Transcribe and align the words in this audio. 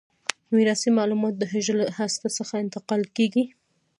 میراثي 0.53 0.89
معلومات 0.97 1.33
د 1.37 1.43
حجره 1.51 1.77
له 1.87 1.93
هسته 1.99 2.27
څخه 2.37 2.53
انتقال 2.63 3.01
کیږي. 3.15 3.43